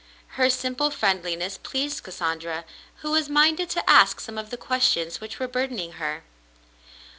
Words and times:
Her 0.29 0.49
simple 0.49 0.89
friendliness 0.89 1.59
pleased 1.59 2.01
Cassandra, 2.01 2.65
who 3.03 3.11
was 3.11 3.29
minded 3.29 3.69
to 3.69 3.87
ask 3.87 4.19
some 4.19 4.39
of 4.39 4.49
the 4.49 4.57
questions 4.57 5.21
which 5.21 5.37
were 5.37 5.47
burdening 5.47 5.91
her. 6.01 6.23